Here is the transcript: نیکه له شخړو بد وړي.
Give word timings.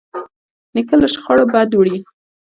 نیکه 0.73 0.95
له 1.01 1.07
شخړو 1.13 1.45
بد 1.53 1.69
وړي. 1.75 1.97